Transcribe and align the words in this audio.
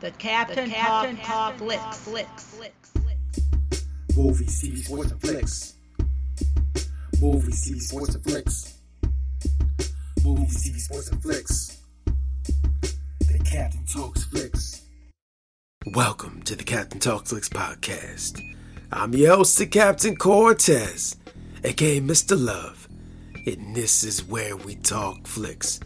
The 0.00 0.12
Captain, 0.12 0.68
the 0.68 0.76
Captain 0.76 1.16
Talk, 1.16 1.26
Talk 1.26 1.54
Flicks. 1.56 1.98
Flicks. 2.04 2.44
Flicks. 2.44 2.92
Movies, 4.16 4.62
TV, 4.62 4.78
sports, 4.78 5.10
and 5.10 5.20
flicks. 5.20 5.74
Movies, 7.20 7.68
TV, 7.68 7.80
sports, 7.80 8.14
and 8.14 8.22
flicks. 8.22 8.78
Movies, 10.22 10.64
TV, 10.64 10.78
sports, 10.78 11.08
and 11.08 11.20
flicks. 11.20 11.78
The 12.04 13.40
Captain 13.44 13.84
Talks 13.92 14.22
Flicks. 14.26 14.82
Welcome 15.86 16.42
to 16.42 16.54
the 16.54 16.62
Captain 16.62 17.00
Talks 17.00 17.30
Flicks 17.30 17.48
podcast. 17.48 18.40
I'm 18.92 19.12
your 19.14 19.34
host, 19.34 19.58
the 19.58 19.66
Captain 19.66 20.14
Cortez, 20.14 21.16
aka 21.64 22.00
Mr. 22.00 22.40
Love, 22.40 22.88
and 23.34 23.74
this 23.74 24.04
is 24.04 24.24
where 24.24 24.56
we 24.56 24.76
talk 24.76 25.26
flicks. 25.26 25.80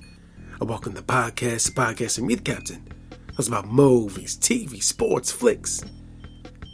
I 0.61 0.65
welcome 0.65 0.93
the 0.93 1.01
podcast, 1.01 1.75
the 1.75 1.81
podcast, 1.81 2.19
and 2.19 2.27
me, 2.27 2.35
the 2.35 2.43
Captain 2.43 2.87
it's 3.39 3.49
about 3.49 3.67
movies, 3.67 4.37
TV, 4.37 4.83
sports, 4.83 5.33
flicks, 5.33 5.83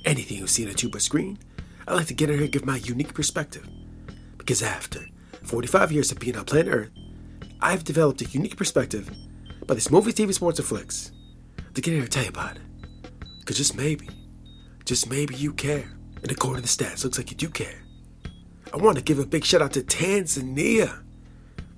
anything 0.04 0.38
you 0.38 0.46
see 0.46 0.64
on 0.64 0.70
a 0.70 0.74
tuber 0.74 1.00
screen. 1.00 1.38
I 1.86 1.94
like 1.94 2.06
to 2.08 2.14
get 2.14 2.28
in 2.28 2.36
here 2.36 2.44
and 2.44 2.52
give 2.52 2.66
my 2.66 2.76
unique 2.76 3.14
perspective. 3.14 3.68
Because 4.36 4.62
after 4.62 5.06
45 5.44 5.92
years 5.92 6.10
of 6.10 6.18
being 6.18 6.36
on 6.36 6.44
planet 6.44 6.72
Earth, 6.72 6.90
I've 7.60 7.84
developed 7.84 8.22
a 8.22 8.26
unique 8.26 8.56
perspective 8.56 9.10
about 9.62 9.74
these 9.74 9.90
movies, 9.90 10.14
TV, 10.14 10.34
sports, 10.34 10.58
and 10.58 10.68
flicks 10.68 11.12
to 11.74 11.80
get 11.80 11.88
in 11.88 11.94
here 11.94 12.02
and 12.02 12.12
tell 12.12 12.24
you 12.24 12.28
about 12.30 12.56
it. 12.56 12.62
Because 13.40 13.56
just 13.56 13.76
maybe, 13.76 14.08
just 14.84 15.08
maybe 15.08 15.34
you 15.34 15.52
care. 15.52 15.90
And 16.22 16.30
according 16.30 16.62
to 16.62 16.76
the 16.76 16.84
stats, 16.84 17.04
looks 17.04 17.18
like 17.18 17.30
you 17.30 17.36
do 17.36 17.48
care. 17.48 17.82
I 18.72 18.76
want 18.76 18.98
to 18.98 19.04
give 19.04 19.18
a 19.18 19.26
big 19.26 19.44
shout 19.44 19.62
out 19.62 19.72
to 19.74 19.82
Tanzania. 19.82 21.02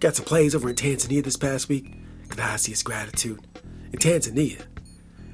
Got 0.00 0.16
some 0.16 0.24
plays 0.24 0.54
over 0.54 0.68
in 0.68 0.76
Tanzania 0.76 1.22
this 1.22 1.36
past 1.36 1.68
week. 1.68 1.94
Gracias, 2.28 2.82
gratitude. 2.82 3.40
In 3.92 3.98
Tanzania, 3.98 4.64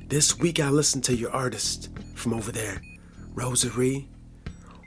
this 0.09 0.38
week 0.38 0.60
I 0.60 0.69
listened 0.69 1.05
to 1.05 1.16
your 1.16 1.33
artist 1.33 1.91
from 2.14 2.33
over 2.33 2.52
there, 2.52 2.80
Rosa 3.34 3.70
Ree. 3.70 4.08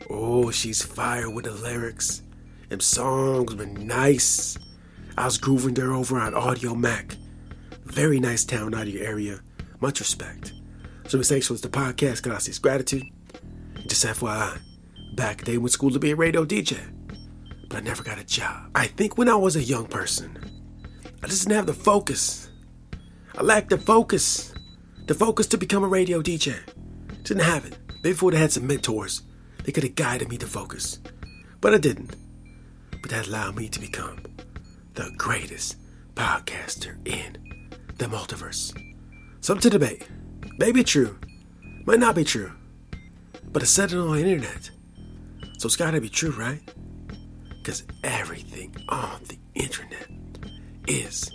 Oh, 0.09 0.49
she's 0.51 0.81
fire 0.81 1.29
with 1.29 1.45
the 1.45 1.51
lyrics. 1.51 2.21
Them 2.69 2.79
songs 2.79 3.53
were 3.53 3.65
nice. 3.65 4.57
I 5.17 5.25
was 5.25 5.37
grooving 5.37 5.73
there 5.73 5.93
over 5.93 6.17
on 6.17 6.33
Audiomack. 6.33 7.17
Very 7.83 8.19
nice 8.19 8.45
town 8.45 8.73
out 8.73 8.83
of 8.83 8.89
your 8.89 9.05
area. 9.05 9.41
Much 9.81 9.99
respect. 9.99 10.53
So 11.07 11.21
thanks 11.21 11.47
for 11.47 11.55
the 11.55 11.69
podcast, 11.69 12.23
gracias, 12.23 12.59
gratitude. 12.59 13.03
Just 13.87 14.05
FYI, 14.05 14.59
back 15.15 15.43
day 15.43 15.57
went 15.57 15.71
school 15.71 15.91
to 15.91 15.99
be 15.99 16.11
a 16.11 16.15
radio 16.15 16.45
DJ, 16.45 16.77
but 17.67 17.77
I 17.77 17.81
never 17.81 18.03
got 18.03 18.19
a 18.19 18.23
job. 18.23 18.69
I 18.75 18.87
think 18.87 19.17
when 19.17 19.27
I 19.27 19.35
was 19.35 19.55
a 19.55 19.63
young 19.63 19.87
person, 19.87 20.37
I 21.21 21.27
just 21.27 21.43
didn't 21.43 21.55
have 21.55 21.65
the 21.65 21.73
focus. 21.73 22.49
I 23.35 23.41
lacked 23.41 23.69
the 23.71 23.77
focus 23.77 24.53
the 25.09 25.15
focus 25.15 25.47
to 25.47 25.57
become 25.57 25.83
a 25.83 25.87
radio 25.87 26.21
DJ. 26.21 26.55
Didn't 27.23 27.41
have 27.41 27.65
it. 27.65 27.75
Maybe 28.03 28.11
if 28.11 28.21
I 28.21 28.25
would 28.25 28.35
have 28.35 28.41
had 28.41 28.51
some 28.51 28.67
mentors, 28.67 29.23
they 29.63 29.71
could 29.71 29.81
have 29.81 29.95
guided 29.95 30.29
me 30.29 30.37
to 30.37 30.45
focus. 30.45 30.99
But 31.59 31.73
I 31.73 31.79
didn't. 31.79 32.15
But 32.91 33.09
that 33.09 33.25
allowed 33.25 33.55
me 33.55 33.69
to 33.69 33.79
become 33.79 34.21
the 34.93 35.11
greatest 35.17 35.77
podcaster 36.13 36.95
in 37.07 37.65
the 37.97 38.05
multiverse. 38.05 38.71
Something 39.41 39.71
to 39.71 39.79
debate. 39.79 40.07
Maybe 40.59 40.83
true. 40.83 41.17
Might 41.87 41.99
not 41.99 42.13
be 42.13 42.23
true. 42.23 42.51
But 43.51 43.63
I 43.63 43.65
said 43.65 43.91
it 43.91 43.97
on 43.97 44.15
the 44.15 44.21
internet. 44.21 44.69
So 45.57 45.65
it's 45.65 45.75
gotta 45.75 45.99
be 45.99 46.09
true, 46.09 46.33
right? 46.37 46.61
Because 47.57 47.81
everything 48.03 48.75
on 48.89 49.23
the 49.23 49.39
internet 49.55 50.07
is 50.85 51.31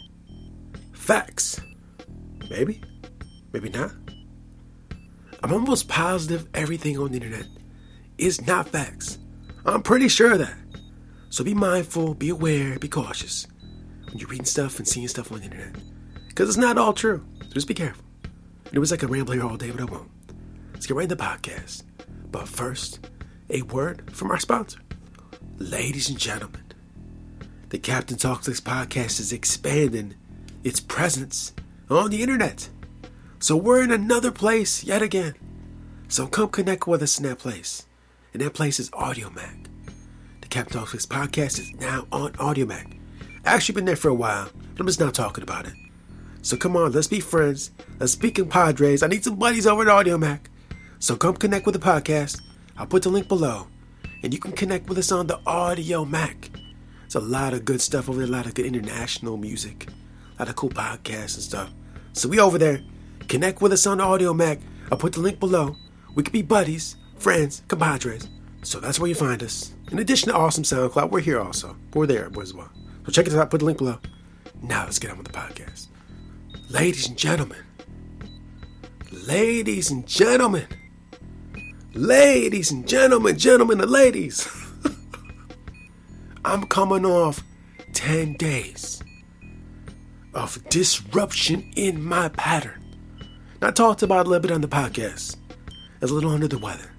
facts. 0.92 1.60
Maybe? 2.48 2.80
Maybe 3.54 3.68
not. 3.68 3.92
I'm 5.40 5.52
almost 5.52 5.86
positive 5.86 6.48
everything 6.54 6.98
on 6.98 7.12
the 7.12 7.18
internet 7.18 7.46
is 8.18 8.44
not 8.44 8.68
facts. 8.68 9.20
I'm 9.64 9.80
pretty 9.80 10.08
sure 10.08 10.32
of 10.32 10.40
that. 10.40 10.56
So 11.30 11.44
be 11.44 11.54
mindful, 11.54 12.14
be 12.14 12.30
aware, 12.30 12.80
be 12.80 12.88
cautious 12.88 13.46
when 14.06 14.18
you're 14.18 14.28
reading 14.28 14.44
stuff 14.44 14.78
and 14.78 14.88
seeing 14.88 15.06
stuff 15.06 15.30
on 15.30 15.38
the 15.38 15.44
internet. 15.44 15.76
Because 16.26 16.48
it's 16.48 16.58
not 16.58 16.78
all 16.78 16.92
true. 16.92 17.24
So 17.42 17.50
just 17.50 17.68
be 17.68 17.74
careful. 17.74 18.04
It 18.72 18.80
was 18.80 18.90
like 18.90 19.04
a 19.04 19.06
ramble 19.06 19.34
here 19.34 19.44
all 19.44 19.56
day, 19.56 19.70
but 19.70 19.80
I 19.80 19.84
won't. 19.84 20.10
Let's 20.72 20.86
get 20.86 20.96
right 20.96 21.04
into 21.04 21.14
the 21.14 21.22
podcast. 21.22 21.84
But 22.32 22.48
first, 22.48 23.08
a 23.50 23.62
word 23.62 24.10
from 24.16 24.32
our 24.32 24.40
sponsor. 24.40 24.80
Ladies 25.58 26.08
and 26.08 26.18
gentlemen, 26.18 26.72
the 27.68 27.78
Captain 27.78 28.16
Talks 28.16 28.48
podcast 28.60 29.20
is 29.20 29.32
expanding 29.32 30.16
its 30.64 30.80
presence 30.80 31.52
on 31.88 32.10
the 32.10 32.20
internet. 32.20 32.68
So 33.44 33.58
we're 33.58 33.82
in 33.82 33.90
another 33.90 34.32
place 34.32 34.84
yet 34.84 35.02
again. 35.02 35.34
So 36.08 36.26
come 36.26 36.48
connect 36.48 36.86
with 36.86 37.02
us 37.02 37.18
in 37.18 37.24
that 37.24 37.38
place. 37.38 37.86
And 38.32 38.40
that 38.40 38.54
place 38.54 38.80
is 38.80 38.88
Audiomack. 38.92 39.66
The 40.40 40.48
Captain 40.48 40.82
Flicks 40.86 41.04
podcast 41.04 41.58
is 41.58 41.74
now 41.74 42.06
on 42.10 42.32
Audiomack. 42.36 42.98
Actually 43.44 43.74
been 43.74 43.84
there 43.84 43.96
for 43.96 44.08
a 44.08 44.14
while, 44.14 44.48
but 44.54 44.80
I'm 44.80 44.86
just 44.86 44.98
not 44.98 45.12
talking 45.12 45.42
about 45.42 45.66
it. 45.66 45.74
So 46.40 46.56
come 46.56 46.74
on, 46.74 46.92
let's 46.92 47.06
be 47.06 47.20
friends. 47.20 47.70
Let's 48.00 48.16
be 48.16 48.30
compadres. 48.30 49.02
I 49.02 49.08
need 49.08 49.24
some 49.24 49.36
buddies 49.36 49.66
over 49.66 49.82
at 49.82 49.88
Audiomack. 49.88 50.46
So 50.98 51.14
come 51.14 51.36
connect 51.36 51.66
with 51.66 51.74
the 51.74 51.86
podcast. 51.86 52.40
I'll 52.78 52.86
put 52.86 53.02
the 53.02 53.10
link 53.10 53.28
below. 53.28 53.66
And 54.22 54.32
you 54.32 54.40
can 54.40 54.52
connect 54.52 54.88
with 54.88 54.96
us 54.96 55.12
on 55.12 55.26
the 55.26 55.36
Audiomack. 55.46 56.48
It's 57.04 57.14
a 57.14 57.20
lot 57.20 57.52
of 57.52 57.66
good 57.66 57.82
stuff 57.82 58.08
over 58.08 58.20
there, 58.20 58.26
a 58.26 58.30
lot 58.30 58.46
of 58.46 58.54
good 58.54 58.64
international 58.64 59.36
music, 59.36 59.86
a 60.38 60.42
lot 60.42 60.48
of 60.48 60.56
cool 60.56 60.70
podcasts 60.70 61.34
and 61.34 61.42
stuff. 61.42 61.70
So 62.14 62.26
we 62.26 62.40
over 62.40 62.56
there. 62.56 62.80
Connect 63.28 63.60
with 63.62 63.72
us 63.72 63.86
on 63.86 63.98
Audiomack. 63.98 64.60
I'll 64.90 64.98
put 64.98 65.12
the 65.12 65.20
link 65.20 65.40
below. 65.40 65.76
We 66.14 66.22
could 66.22 66.32
be 66.32 66.42
buddies, 66.42 66.96
friends, 67.16 67.62
compadres. 67.68 68.28
So 68.62 68.80
that's 68.80 68.98
where 68.98 69.08
you 69.08 69.14
find 69.14 69.42
us. 69.42 69.74
In 69.90 69.98
addition 69.98 70.28
to 70.28 70.36
awesome 70.36 70.64
SoundCloud, 70.64 71.10
we're 71.10 71.20
here 71.20 71.40
also. 71.40 71.76
We're 71.92 72.06
there 72.06 72.30
as 72.40 72.54
well. 72.54 72.70
So 73.06 73.12
check 73.12 73.26
us 73.26 73.34
out. 73.34 73.50
Put 73.50 73.60
the 73.60 73.66
link 73.66 73.78
below. 73.78 73.98
Now 74.62 74.84
let's 74.84 74.98
get 74.98 75.10
on 75.10 75.18
with 75.18 75.26
the 75.26 75.32
podcast. 75.32 75.88
Ladies 76.70 77.08
and 77.08 77.18
gentlemen. 77.18 77.58
Ladies 79.12 79.90
and 79.90 80.06
gentlemen. 80.06 80.66
Ladies 81.92 82.72
and 82.72 82.88
gentlemen, 82.88 83.38
gentlemen 83.38 83.80
and 83.80 83.90
ladies. 83.90 84.48
I'm 86.44 86.64
coming 86.64 87.06
off 87.06 87.42
10 87.92 88.34
days 88.34 89.02
of 90.34 90.58
disruption 90.68 91.70
in 91.76 92.02
my 92.02 92.28
pattern. 92.30 92.83
I 93.62 93.70
talked 93.70 94.02
about 94.02 94.26
a 94.26 94.28
little 94.28 94.42
bit 94.42 94.50
on 94.50 94.60
the 94.60 94.68
podcast. 94.68 95.36
I 95.60 95.98
was 96.02 96.10
a 96.10 96.14
little 96.14 96.30
under 96.30 96.48
the 96.48 96.58
weather. 96.58 96.90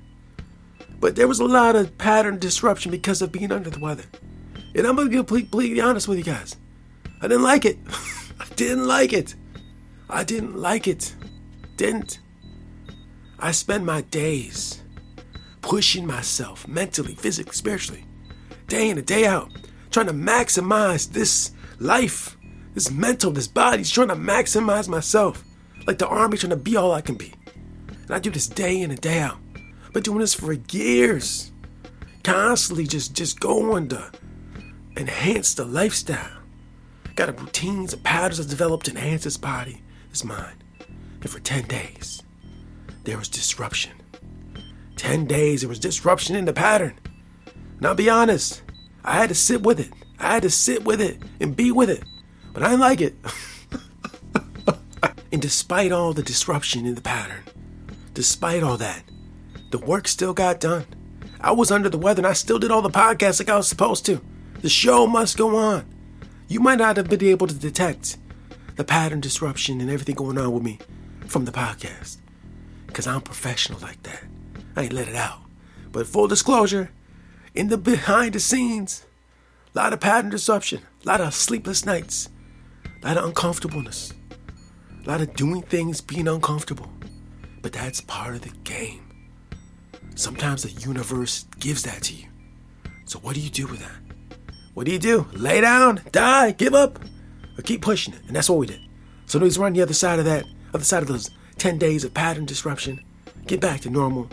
But 0.99 1.15
there 1.15 1.27
was 1.27 1.39
a 1.39 1.45
lot 1.45 1.75
of 1.75 1.97
pattern 1.97 2.39
disruption 2.39 2.91
because 2.91 3.21
of 3.21 3.31
being 3.31 3.51
under 3.51 3.69
the 3.69 3.79
weather. 3.79 4.05
And 4.73 4.87
I'm 4.87 4.95
going 4.95 5.07
to 5.07 5.11
be 5.11 5.17
completely 5.17 5.79
honest 5.79 6.07
with 6.07 6.17
you 6.17 6.23
guys. 6.23 6.55
I 7.21 7.27
didn't 7.27 7.43
like 7.43 7.65
it. 7.65 7.77
I 8.39 8.45
didn't 8.55 8.87
like 8.87 9.13
it. 9.13 9.35
I 10.09 10.23
didn't 10.23 10.55
like 10.55 10.87
it. 10.87 11.15
Didn't. 11.77 12.19
I 13.39 13.51
spend 13.51 13.85
my 13.85 14.01
days 14.01 14.81
pushing 15.61 16.05
myself 16.05 16.67
mentally, 16.67 17.15
physically, 17.15 17.53
spiritually, 17.53 18.05
day 18.67 18.89
in 18.89 18.97
and 18.97 19.05
day 19.05 19.25
out, 19.25 19.51
trying 19.91 20.07
to 20.07 20.13
maximize 20.13 21.11
this 21.11 21.51
life, 21.79 22.37
this 22.73 22.89
mental, 22.89 23.31
this 23.31 23.47
body, 23.47 23.83
trying 23.83 24.07
to 24.07 24.15
maximize 24.15 24.87
myself 24.87 25.44
like 25.85 25.97
the 25.97 26.07
army 26.07 26.37
trying 26.37 26.51
to 26.51 26.55
be 26.55 26.75
all 26.75 26.91
I 26.91 27.01
can 27.01 27.15
be. 27.15 27.33
And 28.03 28.11
I 28.11 28.19
do 28.19 28.29
this 28.29 28.47
day 28.47 28.81
in 28.81 28.91
and 28.91 28.99
day 28.99 29.19
out. 29.19 29.37
Been 29.93 30.03
doing 30.03 30.19
this 30.19 30.33
for 30.33 30.51
years. 30.51 31.51
Constantly 32.23 32.85
just 32.85 33.13
just 33.13 33.39
going 33.39 33.87
to 33.89 34.11
enhance 34.97 35.53
the 35.53 35.63
lifestyle. 35.63 36.39
Got 37.15 37.29
a 37.29 37.31
routines 37.31 37.93
and 37.93 38.03
patterns 38.03 38.39
I've 38.39 38.49
developed 38.49 38.87
to 38.87 38.91
enhance 38.91 39.23
this 39.23 39.37
body, 39.37 39.81
this 40.09 40.23
mind. 40.23 40.63
And 41.21 41.29
for 41.29 41.39
10 41.39 41.67
days, 41.67 42.23
there 43.05 43.17
was 43.17 43.29
disruption. 43.29 43.93
10 44.97 45.25
days, 45.25 45.61
there 45.61 45.69
was 45.69 45.79
disruption 45.79 46.35
in 46.35 46.45
the 46.45 46.53
pattern. 46.53 46.99
And 47.77 47.85
I'll 47.85 47.95
be 47.95 48.09
honest, 48.09 48.63
I 49.03 49.15
had 49.15 49.29
to 49.29 49.35
sit 49.35 49.63
with 49.63 49.79
it. 49.79 49.93
I 50.19 50.33
had 50.33 50.43
to 50.43 50.49
sit 50.49 50.83
with 50.83 50.99
it 50.99 51.21
and 51.39 51.55
be 51.55 51.71
with 51.71 51.89
it. 51.89 52.03
But 52.53 52.63
I 52.63 52.67
didn't 52.67 52.81
like 52.81 53.01
it. 53.01 53.15
And 55.35 55.41
despite 55.41 55.91
all 55.91 56.13
the 56.13 56.23
disruption 56.23 56.85
in 56.85 56.95
the 56.95 57.01
pattern, 57.01 57.43
despite 58.13 58.63
all 58.63 58.77
that, 58.77 59.03
the 59.69 59.77
work 59.77 60.07
still 60.07 60.33
got 60.33 60.61
done. 60.61 60.85
I 61.41 61.51
was 61.51 61.71
under 61.71 61.89
the 61.89 61.97
weather 61.97 62.21
and 62.21 62.27
I 62.27 62.31
still 62.31 62.57
did 62.57 62.71
all 62.71 62.81
the 62.81 62.89
podcasts 62.89 63.41
like 63.41 63.49
I 63.49 63.57
was 63.57 63.67
supposed 63.67 64.05
to. 64.05 64.21
The 64.61 64.69
show 64.69 65.05
must 65.05 65.37
go 65.37 65.57
on. 65.57 65.93
You 66.47 66.61
might 66.61 66.77
not 66.77 66.95
have 66.95 67.09
been 67.09 67.21
able 67.21 67.47
to 67.47 67.53
detect 67.53 68.15
the 68.77 68.85
pattern 68.85 69.19
disruption 69.19 69.81
and 69.81 69.89
everything 69.89 70.15
going 70.15 70.37
on 70.37 70.53
with 70.53 70.63
me 70.63 70.79
from 71.27 71.43
the 71.43 71.51
podcast. 71.51 72.15
Because 72.87 73.05
I'm 73.05 73.19
professional 73.19 73.81
like 73.81 74.01
that. 74.03 74.23
I 74.77 74.83
ain't 74.83 74.93
let 74.93 75.09
it 75.09 75.17
out. 75.17 75.41
But 75.91 76.07
full 76.07 76.29
disclosure, 76.29 76.91
in 77.53 77.67
the 77.67 77.77
behind 77.77 78.35
the 78.35 78.39
scenes, 78.39 79.05
a 79.75 79.79
lot 79.79 79.91
of 79.91 79.99
pattern 79.99 80.29
disruption, 80.29 80.83
a 81.03 81.07
lot 81.09 81.19
of 81.19 81.33
sleepless 81.33 81.85
nights, 81.85 82.29
a 83.03 83.07
lot 83.07 83.17
of 83.17 83.25
uncomfortableness, 83.25 84.13
a 85.05 85.09
lot 85.09 85.21
of 85.21 85.33
doing 85.35 85.61
things 85.61 86.01
being 86.01 86.27
uncomfortable. 86.27 86.89
But 87.61 87.73
that's 87.73 88.01
part 88.01 88.35
of 88.35 88.41
the 88.41 88.49
game. 88.63 89.01
Sometimes 90.15 90.63
the 90.63 90.71
universe 90.81 91.45
gives 91.59 91.83
that 91.83 92.01
to 92.03 92.15
you. 92.15 92.27
So 93.05 93.19
what 93.19 93.35
do 93.35 93.41
you 93.41 93.49
do 93.49 93.67
with 93.67 93.79
that? 93.79 94.37
What 94.73 94.85
do 94.85 94.91
you 94.91 94.99
do? 94.99 95.27
Lay 95.33 95.61
down, 95.61 96.01
die, 96.11 96.51
give 96.51 96.73
up, 96.73 96.99
or 97.57 97.61
keep 97.61 97.81
pushing 97.81 98.13
it? 98.13 98.21
And 98.27 98.35
that's 98.35 98.49
what 98.49 98.57
we 98.57 98.67
did. 98.67 98.81
So 99.27 99.37
anyways, 99.37 99.59
we're 99.59 99.67
on 99.67 99.73
the 99.73 99.81
other 99.81 99.93
side 99.93 100.19
of 100.19 100.25
that, 100.25 100.45
other 100.73 100.83
side 100.83 101.01
of 101.01 101.07
those 101.07 101.29
10 101.57 101.77
days 101.77 102.03
of 102.03 102.13
pattern 102.13 102.45
disruption. 102.45 103.03
Get 103.45 103.61
back 103.61 103.81
to 103.81 103.89
normal. 103.89 104.29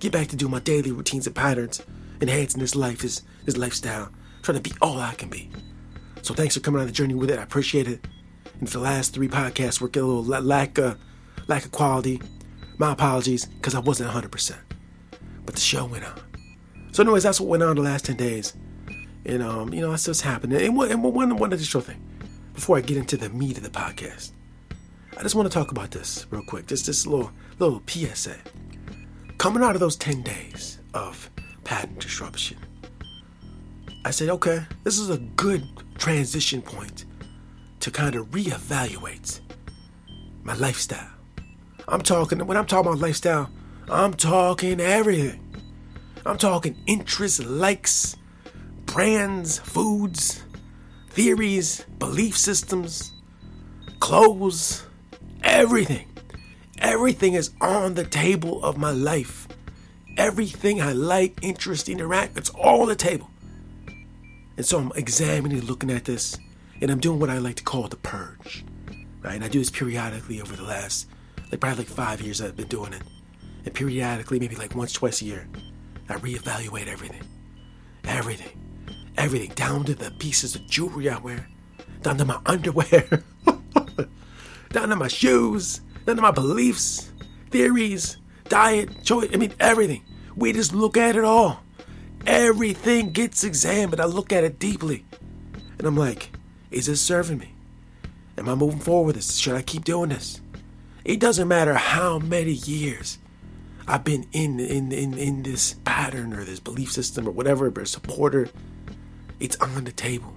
Get 0.00 0.12
back 0.12 0.28
to 0.28 0.36
doing 0.36 0.52
my 0.52 0.60
daily 0.60 0.90
routines 0.90 1.26
and 1.26 1.36
patterns, 1.36 1.82
enhancing 2.20 2.60
this 2.60 2.74
life, 2.74 3.00
this, 3.00 3.22
this 3.44 3.56
lifestyle, 3.56 4.10
trying 4.42 4.60
to 4.60 4.62
be 4.62 4.76
all 4.80 4.98
I 4.98 5.14
can 5.14 5.28
be. 5.28 5.50
So 6.22 6.34
thanks 6.34 6.54
for 6.54 6.60
coming 6.60 6.80
on 6.80 6.86
the 6.86 6.92
journey 6.92 7.14
with 7.14 7.30
it. 7.30 7.38
I 7.38 7.42
appreciate 7.42 7.88
it. 7.88 8.06
And 8.60 8.68
for 8.68 8.78
the 8.78 8.84
last 8.84 9.14
three 9.14 9.28
podcasts, 9.28 9.80
we're 9.80 9.88
a 10.00 10.06
little 10.06 10.22
lack 10.22 10.78
of, 10.78 10.98
lack 11.46 11.64
of 11.64 11.72
quality. 11.72 12.20
My 12.78 12.92
apologies, 12.92 13.46
because 13.46 13.74
I 13.74 13.80
wasn't 13.80 14.10
100%. 14.10 14.56
But 15.44 15.54
the 15.54 15.60
show 15.60 15.84
went 15.86 16.04
on. 16.04 16.20
So 16.92 17.02
anyways, 17.02 17.24
that's 17.24 17.40
what 17.40 17.48
went 17.48 17.62
on 17.62 17.76
the 17.76 17.82
last 17.82 18.04
10 18.06 18.16
days. 18.16 18.54
And, 19.26 19.42
um, 19.42 19.72
you 19.72 19.80
know, 19.80 19.90
that's 19.90 20.06
what's 20.06 20.20
happening. 20.20 20.60
And, 20.60 20.76
one, 20.76 20.90
and 20.90 21.02
one, 21.02 21.36
one 21.36 21.52
additional 21.52 21.82
thing, 21.82 22.00
before 22.52 22.76
I 22.76 22.80
get 22.80 22.96
into 22.96 23.16
the 23.16 23.28
meat 23.30 23.56
of 23.56 23.62
the 23.62 23.70
podcast, 23.70 24.32
I 25.16 25.22
just 25.22 25.34
want 25.34 25.50
to 25.50 25.54
talk 25.54 25.70
about 25.70 25.90
this 25.90 26.26
real 26.30 26.42
quick. 26.42 26.66
Just 26.66 26.86
this 26.86 27.06
little, 27.06 27.30
little 27.58 27.82
PSA. 27.86 28.36
Coming 29.38 29.62
out 29.62 29.74
of 29.74 29.80
those 29.80 29.96
10 29.96 30.22
days 30.22 30.78
of 30.92 31.30
pattern 31.64 31.96
disruption, 31.98 32.58
I 34.04 34.10
said, 34.10 34.28
okay, 34.28 34.64
this 34.82 34.98
is 34.98 35.10
a 35.10 35.18
good 35.18 35.66
transition 35.98 36.60
point 36.62 37.04
to 37.84 37.90
kind 37.90 38.14
of 38.14 38.26
reevaluate 38.30 39.40
my 40.42 40.54
lifestyle. 40.54 41.10
I'm 41.86 42.00
talking, 42.00 42.38
when 42.46 42.56
I'm 42.56 42.64
talking 42.64 42.90
about 42.90 43.02
lifestyle, 43.02 43.50
I'm 43.90 44.14
talking 44.14 44.80
everything. 44.80 45.54
I'm 46.24 46.38
talking 46.38 46.82
interests, 46.86 47.44
likes, 47.44 48.16
brands, 48.86 49.58
foods, 49.58 50.44
theories, 51.10 51.84
belief 51.98 52.38
systems, 52.38 53.12
clothes, 54.00 54.86
everything. 55.42 56.08
Everything 56.78 57.34
is 57.34 57.50
on 57.60 57.92
the 57.92 58.04
table 58.04 58.64
of 58.64 58.78
my 58.78 58.92
life. 58.92 59.46
Everything 60.16 60.80
I 60.80 60.92
like, 60.92 61.38
interest, 61.42 61.90
interact, 61.90 62.38
it's 62.38 62.48
all 62.48 62.80
on 62.80 62.88
the 62.88 62.96
table. 62.96 63.28
And 64.56 64.64
so 64.64 64.78
I'm 64.78 64.92
examining, 64.96 65.60
looking 65.66 65.90
at 65.90 66.06
this, 66.06 66.38
and 66.84 66.92
I'm 66.92 67.00
doing 67.00 67.18
what 67.18 67.30
I 67.30 67.38
like 67.38 67.56
to 67.56 67.62
call 67.62 67.88
the 67.88 67.96
purge. 67.96 68.62
Right? 69.22 69.36
And 69.36 69.42
I 69.42 69.48
do 69.48 69.58
this 69.58 69.70
periodically 69.70 70.42
over 70.42 70.54
the 70.54 70.64
last, 70.64 71.08
like 71.50 71.58
probably 71.58 71.78
like 71.78 71.88
five 71.88 72.20
years 72.20 72.42
I've 72.42 72.58
been 72.58 72.68
doing 72.68 72.92
it. 72.92 73.00
And 73.64 73.72
periodically, 73.72 74.38
maybe 74.38 74.54
like 74.54 74.74
once, 74.74 74.92
twice 74.92 75.22
a 75.22 75.24
year, 75.24 75.48
I 76.10 76.16
reevaluate 76.16 76.86
everything. 76.86 77.22
Everything. 78.04 78.50
Everything. 79.16 79.52
Down 79.54 79.84
to 79.84 79.94
the 79.94 80.10
pieces 80.18 80.54
of 80.56 80.66
jewelry 80.66 81.08
I 81.08 81.16
wear. 81.16 81.48
Down 82.02 82.18
to 82.18 82.26
my 82.26 82.38
underwear. 82.44 83.24
down 84.68 84.90
to 84.90 84.96
my 84.96 85.08
shoes. 85.08 85.80
Down 86.04 86.16
to 86.16 86.22
my 86.22 86.32
beliefs, 86.32 87.12
theories, 87.50 88.18
diet, 88.50 89.02
choice. 89.04 89.30
I 89.32 89.38
mean, 89.38 89.54
everything. 89.58 90.04
We 90.36 90.52
just 90.52 90.74
look 90.74 90.98
at 90.98 91.16
it 91.16 91.24
all. 91.24 91.62
Everything 92.26 93.10
gets 93.12 93.42
examined. 93.42 94.02
I 94.02 94.04
look 94.04 94.34
at 94.34 94.44
it 94.44 94.58
deeply. 94.58 95.06
And 95.78 95.86
I'm 95.86 95.96
like, 95.96 96.30
is 96.74 96.86
this 96.86 97.00
serving 97.00 97.38
me? 97.38 97.52
Am 98.36 98.48
I 98.48 98.56
moving 98.56 98.80
forward 98.80 99.06
with 99.06 99.16
this? 99.16 99.36
Should 99.36 99.54
I 99.54 99.62
keep 99.62 99.84
doing 99.84 100.10
this? 100.10 100.40
It 101.04 101.20
doesn't 101.20 101.46
matter 101.46 101.74
how 101.74 102.18
many 102.18 102.50
years 102.50 103.18
I've 103.86 104.02
been 104.02 104.26
in 104.32 104.58
in 104.58 104.90
in, 104.90 105.16
in 105.16 105.42
this 105.44 105.74
pattern 105.84 106.34
or 106.34 106.44
this 106.44 106.58
belief 106.58 106.90
system 106.90 107.28
or 107.28 107.30
whatever, 107.30 107.70
but 107.70 107.86
supporter. 107.86 108.48
It's 109.38 109.56
on 109.56 109.84
the 109.84 109.92
table. 109.92 110.34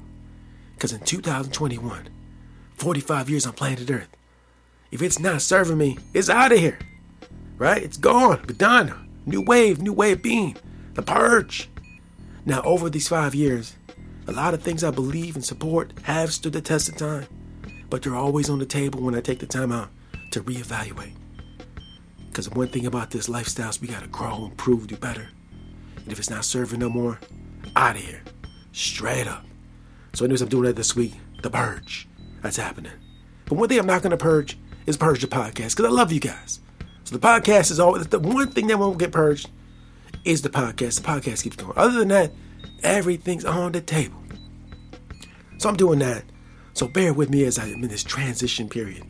Because 0.76 0.94
in 0.94 1.00
2021, 1.00 2.10
45 2.76 3.30
years 3.30 3.48
on 3.48 3.54
planet 3.54 3.90
Earth, 3.90 4.10
if 4.92 5.02
it's 5.02 5.20
not 5.20 5.42
serving 5.42 5.78
me, 5.78 5.98
it's 6.14 6.30
out 6.30 6.52
of 6.52 6.60
here. 6.60 6.78
Right? 7.58 7.82
It's 7.82 7.98
gone. 7.98 8.44
Done. 8.58 9.10
New 9.26 9.42
wave, 9.42 9.82
new 9.82 9.94
way 9.94 10.12
of 10.12 10.22
being. 10.22 10.56
The 10.94 11.02
purge. 11.02 11.70
Now, 12.46 12.62
over 12.62 12.90
these 12.90 13.08
five 13.08 13.34
years, 13.34 13.76
a 14.28 14.32
lot 14.32 14.54
of 14.54 14.62
things 14.62 14.84
I 14.84 14.92
believe 14.92 15.36
and 15.36 15.44
support 15.44 15.94
have 16.04 16.34
stood 16.34 16.54
the 16.54 16.62
test 16.62 16.90
of 16.90 16.98
time, 16.98 17.28
but 17.90 18.02
they're 18.02 18.16
always 18.16 18.50
on 18.50 18.60
the 18.60 18.66
table 18.66 19.02
when 19.02 19.16
I 19.16 19.22
take 19.22 19.40
the 19.40 19.46
time 19.46 19.72
out 19.72 19.90
to 20.32 20.42
reevaluate. 20.42 21.16
Because 22.28 22.50
one 22.50 22.68
thing 22.68 22.86
about 22.86 23.10
this 23.10 23.30
lifestyle 23.30 23.70
is 23.70 23.82
we 23.82 23.88
gotta 23.88 24.08
grow, 24.08 24.46
improve, 24.46 24.88
do 24.88 24.98
better. 24.98 25.30
And 25.96 26.12
if 26.12 26.20
it's 26.20 26.30
not 26.30 26.46
serving 26.46 26.80
no 26.80 26.90
more, 26.90 27.20
out 27.76 27.96
of 27.96 28.02
here. 28.02 28.22
Straight 28.74 29.28
up. 29.28 29.46
So, 30.14 30.26
anyways, 30.26 30.42
I'm 30.42 30.50
doing 30.50 30.66
that 30.66 30.76
this 30.76 30.96
week. 30.96 31.14
The 31.42 31.50
purge. 31.50 32.08
That's 32.42 32.58
happening. 32.58 32.92
But 33.46 33.56
one 33.56 33.70
thing 33.70 33.80
I'm 33.80 33.86
not 33.86 34.02
gonna 34.02 34.18
purge 34.18 34.58
is 34.86 34.98
purge 34.98 35.22
the 35.22 35.28
podcast 35.28 35.76
because 35.76 35.86
I 35.86 35.90
love 35.90 36.12
you 36.12 36.20
guys. 36.20 36.60
So 37.04 37.16
the 37.18 37.26
podcast 37.26 37.72
is 37.72 37.80
always 37.80 38.08
the 38.08 38.20
one 38.20 38.52
thing 38.52 38.68
that 38.68 38.78
won't 38.78 38.98
get 38.98 39.12
purged 39.12 39.50
is 40.26 40.42
the 40.42 40.50
podcast. 40.50 41.02
The 41.02 41.08
podcast 41.08 41.44
keeps 41.44 41.56
going. 41.56 41.74
Other 41.78 42.00
than 42.00 42.10
that, 42.10 42.32
everything's 42.84 43.46
on 43.46 43.72
the 43.72 43.82
table. 43.82 44.22
So 45.58 45.70
I'm 45.70 45.76
doing 45.76 46.00
that. 46.00 46.24
So 46.74 46.88
bear 46.88 47.14
with 47.14 47.30
me 47.30 47.44
as 47.46 47.58
I'm 47.58 47.84
in 47.84 47.90
this 47.90 48.04
transition 48.04 48.70
period. 48.70 49.04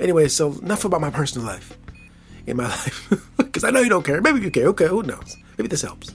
Anyway, 0.00 0.28
so 0.28 0.52
enough 0.52 0.84
about 0.84 1.00
my 1.00 1.10
personal 1.10 1.46
life 1.46 1.76
in 2.46 2.56
my 2.56 2.64
life. 2.68 3.10
Because 3.36 3.64
I 3.64 3.70
know 3.70 3.80
you 3.80 3.90
don't 3.90 4.04
care. 4.04 4.20
Maybe 4.20 4.40
you 4.40 4.50
care. 4.50 4.68
Okay, 4.68 4.86
who 4.86 5.02
knows? 5.02 5.36
Maybe 5.56 5.68
this 5.68 5.82
helps. 5.82 6.12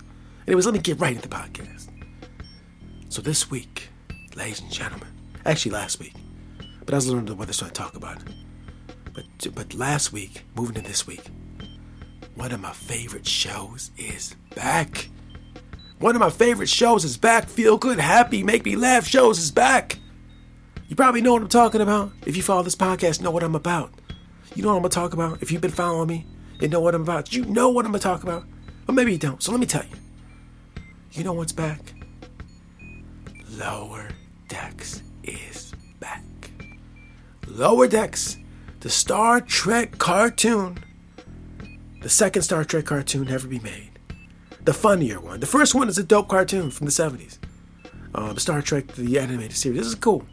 Anyways, 0.47 0.65
let 0.65 0.73
me 0.73 0.79
get 0.79 0.99
right 0.99 1.15
into 1.15 1.27
the 1.27 1.35
podcast. 1.35 1.89
So 3.09 3.21
this 3.21 3.51
week, 3.51 3.89
ladies 4.35 4.61
and 4.61 4.71
gentlemen, 4.71 5.09
actually 5.45 5.71
last 5.71 5.99
week, 5.99 6.13
but 6.83 6.93
I 6.93 6.97
was 6.97 7.07
learning 7.07 7.25
the 7.25 7.35
weather, 7.35 7.53
so 7.53 7.65
I 7.65 7.69
talk 7.69 7.95
about 7.95 8.17
it. 8.21 8.33
But 9.13 9.25
but 9.53 9.73
last 9.75 10.11
week, 10.11 10.43
moving 10.55 10.75
to 10.75 10.81
this 10.81 11.05
week, 11.05 11.23
one 12.35 12.51
of 12.51 12.59
my 12.59 12.73
favorite 12.73 13.27
shows 13.27 13.91
is 13.97 14.35
back. 14.55 15.09
One 16.03 16.17
of 16.17 16.19
my 16.19 16.31
favorite 16.31 16.67
shows 16.67 17.05
is 17.05 17.15
back. 17.15 17.47
Feel 17.47 17.77
good, 17.77 17.97
happy, 17.97 18.44
make 18.44 18.65
me 18.65 18.75
laugh 18.75 19.07
shows 19.07 19.39
is 19.39 19.51
back. 19.51 20.00
You 20.89 20.97
probably 20.97 21.21
know 21.21 21.31
what 21.31 21.41
I'm 21.41 21.47
talking 21.47 21.79
about. 21.79 22.11
If 22.25 22.35
you 22.35 22.44
follow 22.44 22.61
this 22.61 22.75
podcast, 22.75 23.21
know 23.21 23.31
what 23.31 23.41
I'm 23.41 23.55
about. 23.55 23.94
You 24.53 24.63
know 24.63 24.67
what 24.71 24.75
I'm 24.75 24.81
gonna 24.81 24.89
talk 24.89 25.13
about. 25.13 25.41
If 25.41 25.50
you've 25.50 25.61
been 25.61 25.71
following 25.71 26.09
me, 26.09 26.25
you 26.60 26.67
know 26.67 26.81
what 26.81 26.93
I'm 26.93 27.03
about. 27.03 27.31
You 27.31 27.45
know 27.45 27.69
what 27.69 27.86
I'm 27.86 27.93
gonna 27.93 28.01
talk 28.01 28.24
about. 28.24 28.43
Or 28.86 28.93
maybe 28.93 29.13
you 29.13 29.17
don't. 29.17 29.41
So 29.41 29.51
let 29.53 29.62
me 29.62 29.65
tell 29.65 29.86
you. 29.86 30.83
You 31.13 31.24
know 31.24 31.31
what's 31.31 31.53
back? 31.53 31.93
Lower 33.51 34.10
Decks 34.50 35.03
is 35.24 35.74
back. 36.01 36.25
Lower 37.48 37.88
Decks, 37.88 38.36
the 38.81 38.89
Star 38.89 39.39
Trek 39.39 40.00
cartoon. 40.00 40.83
The 42.01 42.10
second 42.10 42.41
Star 42.41 42.65
Trek 42.65 42.88
cartoon 42.88 43.29
ever 43.29 43.48
be 43.48 43.60
made 43.60 43.92
the 44.65 44.74
funnier 44.74 45.20
one. 45.20 45.39
The 45.39 45.46
first 45.46 45.75
one 45.75 45.89
is 45.89 45.98
a 45.98 46.03
dope 46.03 46.29
cartoon 46.29 46.72
from 46.72 46.86
the 46.86 46.91
70s. 46.91 47.38
Um, 48.15 48.38
Star 48.38 48.62
Trek, 48.62 48.88
the 48.96 49.20
animated 49.20 49.58
series. 49.58 49.79
This 49.79 49.88
is 49.88 49.96
cool. 49.96 50.25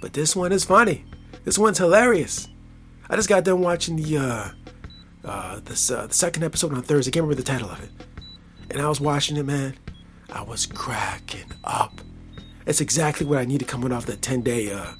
But 0.00 0.12
this 0.12 0.36
one 0.36 0.52
is 0.52 0.64
funny. 0.64 1.04
This 1.44 1.58
one's 1.58 1.78
hilarious. 1.78 2.48
I 3.08 3.16
just 3.16 3.28
got 3.28 3.44
done 3.44 3.60
watching 3.60 3.96
the 3.96 4.18
uh, 4.18 4.50
uh, 5.24 5.60
this, 5.64 5.90
uh, 5.90 6.06
the 6.06 6.14
second 6.14 6.44
episode 6.44 6.72
on 6.72 6.82
Thursday. 6.82 7.10
I 7.10 7.12
can't 7.12 7.24
remember 7.24 7.42
the 7.42 7.46
title 7.46 7.70
of 7.70 7.82
it. 7.82 7.90
And 8.70 8.80
I 8.80 8.88
was 8.88 9.00
watching 9.00 9.36
it, 9.36 9.44
man. 9.44 9.74
I 10.30 10.42
was 10.42 10.66
cracking 10.66 11.50
up. 11.64 12.00
It's 12.66 12.80
exactly 12.80 13.26
what 13.26 13.38
I 13.38 13.44
needed 13.44 13.68
coming 13.68 13.92
off 13.92 14.06
that 14.06 14.22
10 14.22 14.42
day 14.42 14.72
uh, 14.72 14.92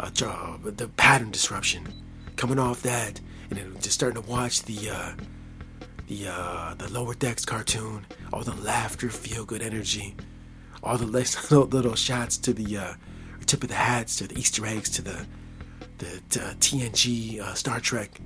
uh, 0.00 0.10
job, 0.10 0.64
the 0.76 0.88
pattern 0.88 1.30
disruption. 1.30 1.86
Coming 2.36 2.58
off 2.58 2.82
that, 2.82 3.20
and 3.50 3.58
then 3.58 3.74
just 3.74 3.92
starting 3.92 4.20
to 4.20 4.28
watch 4.28 4.62
the 4.62 4.90
uh, 4.90 5.12
the 6.12 6.30
uh, 6.30 6.74
the 6.74 6.92
lower 6.92 7.14
decks 7.14 7.44
cartoon, 7.44 8.06
all 8.32 8.42
the 8.42 8.54
laughter, 8.56 9.08
feel 9.08 9.44
good 9.44 9.62
energy, 9.62 10.14
all 10.82 10.98
the 10.98 11.06
little, 11.06 11.64
little 11.66 11.94
shots 11.94 12.36
to 12.38 12.52
the 12.52 12.76
uh, 12.76 12.94
tip 13.46 13.62
of 13.62 13.68
the 13.68 13.74
hats, 13.74 14.16
to 14.16 14.26
the 14.26 14.38
Easter 14.38 14.66
eggs, 14.66 14.90
to 14.90 15.02
the 15.02 15.26
the 15.98 16.20
TNG 16.58 17.40
uh, 17.40 17.54
Star 17.54 17.78
Trek 17.78 18.20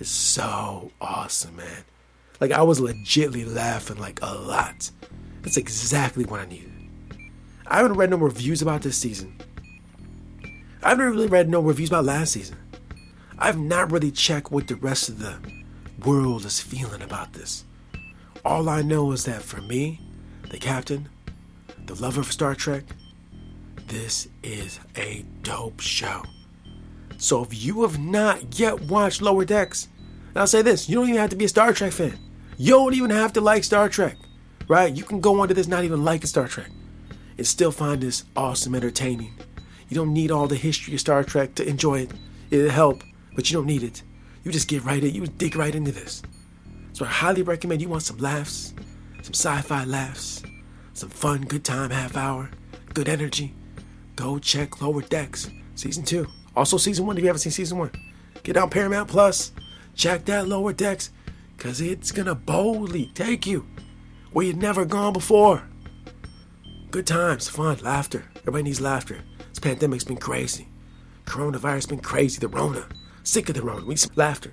is 0.00 0.08
so 0.08 0.90
awesome, 1.00 1.56
man. 1.56 1.84
Like 2.40 2.50
I 2.50 2.62
was 2.62 2.80
legitly 2.80 3.46
laughing 3.54 3.98
like 3.98 4.20
a 4.20 4.34
lot. 4.34 4.90
That's 5.42 5.56
exactly 5.56 6.24
what 6.24 6.40
I 6.40 6.46
needed. 6.46 6.72
I 7.66 7.76
haven't 7.76 7.94
read 7.94 8.10
no 8.10 8.16
reviews 8.16 8.62
about 8.62 8.82
this 8.82 8.98
season. 8.98 9.40
I 10.82 10.90
haven't 10.90 11.06
really 11.06 11.28
read 11.28 11.48
no 11.48 11.60
reviews 11.60 11.88
about 11.88 12.04
last 12.04 12.32
season. 12.32 12.58
I've 13.38 13.58
not 13.58 13.92
really 13.92 14.10
checked 14.10 14.50
what 14.50 14.66
the 14.66 14.76
rest 14.76 15.08
of 15.08 15.20
the 15.20 15.38
world 16.04 16.44
is 16.44 16.60
feeling 16.60 17.02
about 17.02 17.32
this. 17.32 17.64
All 18.44 18.68
I 18.68 18.82
know 18.82 19.12
is 19.12 19.24
that 19.24 19.42
for 19.42 19.60
me, 19.62 20.00
the 20.50 20.58
captain, 20.58 21.08
the 21.86 21.94
lover 21.94 22.20
of 22.20 22.32
Star 22.32 22.54
Trek, 22.54 22.84
this 23.86 24.28
is 24.42 24.80
a 24.96 25.24
dope 25.42 25.80
show. 25.80 26.22
So 27.16 27.42
if 27.42 27.64
you 27.64 27.82
have 27.82 27.98
not 27.98 28.58
yet 28.58 28.82
watched 28.82 29.22
Lower 29.22 29.44
Decks, 29.44 29.88
I'll 30.36 30.46
say 30.46 30.62
this, 30.62 30.88
you 30.88 30.96
don't 30.96 31.08
even 31.08 31.20
have 31.20 31.30
to 31.30 31.36
be 31.36 31.46
a 31.46 31.48
Star 31.48 31.72
Trek 31.72 31.92
fan. 31.92 32.18
You 32.56 32.72
don't 32.72 32.94
even 32.94 33.10
have 33.10 33.32
to 33.34 33.40
like 33.40 33.64
Star 33.64 33.88
Trek, 33.88 34.16
right? 34.68 34.94
You 34.94 35.04
can 35.04 35.20
go 35.20 35.40
onto 35.40 35.54
this 35.54 35.68
not 35.68 35.84
even 35.84 36.04
liking 36.04 36.26
Star 36.26 36.48
Trek 36.48 36.70
and 37.38 37.46
still 37.46 37.72
find 37.72 38.00
this 38.00 38.24
awesome 38.36 38.74
entertaining. 38.74 39.32
You 39.88 39.94
don't 39.94 40.12
need 40.12 40.30
all 40.30 40.48
the 40.48 40.56
history 40.56 40.94
of 40.94 41.00
Star 41.00 41.24
Trek 41.24 41.54
to 41.56 41.66
enjoy 41.66 42.00
it. 42.00 42.12
It'll 42.50 42.70
help, 42.70 43.02
but 43.34 43.50
you 43.50 43.56
don't 43.56 43.66
need 43.66 43.82
it. 43.82 44.02
You 44.44 44.52
just 44.52 44.68
get 44.68 44.84
right 44.84 45.02
in, 45.02 45.14
you 45.14 45.26
dig 45.26 45.56
right 45.56 45.74
into 45.74 45.90
this. 45.90 46.22
So 46.92 47.04
I 47.04 47.08
highly 47.08 47.42
recommend 47.42 47.80
you 47.80 47.88
want 47.88 48.02
some 48.02 48.18
laughs, 48.18 48.74
some 49.22 49.32
sci-fi 49.34 49.84
laughs, 49.84 50.42
some 50.92 51.08
fun, 51.08 51.42
good 51.42 51.64
time, 51.64 51.90
half 51.90 52.16
hour, 52.16 52.50
good 52.92 53.08
energy. 53.08 53.54
Go 54.16 54.38
check 54.38 54.80
Lower 54.80 55.02
Decks, 55.02 55.50
season 55.74 56.04
two. 56.04 56.26
Also 56.54 56.76
season 56.76 57.06
one 57.06 57.16
if 57.16 57.22
you 57.22 57.28
haven't 57.28 57.40
seen 57.40 57.52
season 57.52 57.78
one. 57.78 57.90
Get 58.42 58.56
on 58.58 58.68
Paramount 58.68 59.08
Plus, 59.08 59.50
check 59.94 60.26
that 60.26 60.46
Lower 60.46 60.74
Decks, 60.74 61.10
cause 61.56 61.80
it's 61.80 62.12
gonna 62.12 62.34
boldly 62.34 63.06
take 63.14 63.46
you 63.46 63.66
where 64.32 64.44
you've 64.44 64.56
never 64.56 64.84
gone 64.84 65.14
before. 65.14 65.62
Good 66.90 67.06
times, 67.06 67.48
fun, 67.48 67.78
laughter. 67.78 68.24
Everybody 68.36 68.64
needs 68.64 68.80
laughter. 68.80 69.20
This 69.48 69.58
pandemic's 69.58 70.04
been 70.04 70.18
crazy. 70.18 70.68
Coronavirus 71.24 71.88
been 71.88 72.00
crazy. 72.00 72.38
The 72.38 72.48
Rona. 72.48 72.86
Sick 73.24 73.48
of 73.48 73.54
the 73.54 73.62
Rona. 73.62 73.80
We 73.82 73.90
need 73.90 73.98
some 73.98 74.12
laughter. 74.16 74.52